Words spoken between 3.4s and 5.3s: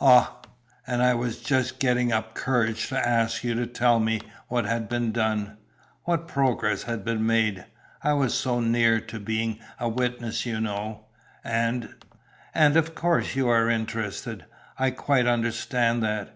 you to tell me what had been